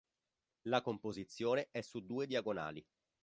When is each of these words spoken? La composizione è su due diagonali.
La 0.63 0.81
composizione 0.81 1.67
è 1.69 1.81
su 1.81 2.03
due 2.03 2.25
diagonali. 2.25 2.83